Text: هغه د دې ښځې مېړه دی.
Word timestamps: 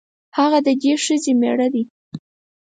هغه 0.37 0.59
د 0.65 0.69
دې 0.81 0.93
ښځې 1.03 1.31
مېړه 1.41 1.67
دی. 1.73 1.83